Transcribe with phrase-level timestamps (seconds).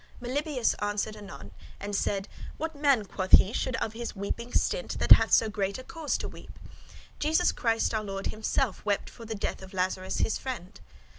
[0.19, 5.11] '"Melibœus answered anon and said: "What man," quoth he, "should of his weeping stint, that
[5.11, 6.57] hath so great a cause to weep?
[7.19, 10.79] Jesus Christ, our Lord, himself wept for the death of Lazarus his friend."